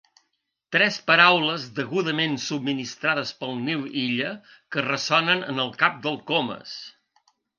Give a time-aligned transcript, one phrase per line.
[0.75, 4.31] Tres paraules degudament subministrades per Nil Illa
[4.77, 6.75] que ressonen en el cap del Comas.